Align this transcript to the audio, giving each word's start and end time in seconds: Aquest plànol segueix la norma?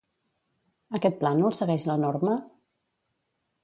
Aquest 1.01 1.21
plànol 1.21 1.55
segueix 1.59 1.87
la 1.93 2.01
norma? 2.07 2.37